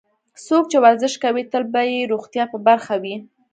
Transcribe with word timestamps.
څوک 0.45 0.63
چې 0.71 0.77
ورزش 0.83 1.13
کوي، 1.23 1.43
تل 1.51 1.63
به 1.73 1.81
یې 1.91 2.09
روغتیا 2.11 2.43
په 2.51 2.57
برخه 2.67 2.95
وي. 3.03 3.15